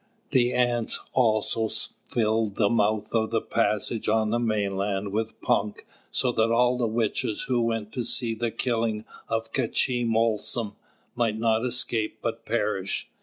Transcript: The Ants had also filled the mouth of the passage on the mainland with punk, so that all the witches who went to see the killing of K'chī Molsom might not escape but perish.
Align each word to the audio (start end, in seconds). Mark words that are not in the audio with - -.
The 0.31 0.51
Ants 0.53 0.95
had 0.97 1.01
also 1.13 1.69
filled 2.07 2.55
the 2.55 2.71
mouth 2.71 3.13
of 3.13 3.29
the 3.29 3.39
passage 3.39 4.09
on 4.09 4.31
the 4.31 4.39
mainland 4.39 5.11
with 5.11 5.39
punk, 5.41 5.85
so 6.09 6.31
that 6.31 6.49
all 6.49 6.79
the 6.79 6.87
witches 6.87 7.43
who 7.43 7.61
went 7.61 7.91
to 7.91 8.03
see 8.03 8.33
the 8.33 8.49
killing 8.49 9.05
of 9.27 9.51
K'chī 9.53 10.07
Molsom 10.07 10.75
might 11.13 11.37
not 11.37 11.63
escape 11.63 12.17
but 12.23 12.47
perish. 12.47 13.11